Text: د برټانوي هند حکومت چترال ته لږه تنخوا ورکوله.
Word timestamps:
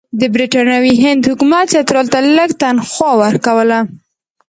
د 0.19 0.21
برټانوي 0.33 0.93
هند 1.03 1.21
حکومت 1.29 1.65
چترال 1.73 2.07
ته 2.13 2.19
لږه 2.37 2.57
تنخوا 2.61 3.11
ورکوله. 3.23 3.79